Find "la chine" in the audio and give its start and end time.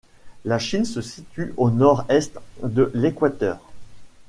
0.45-0.83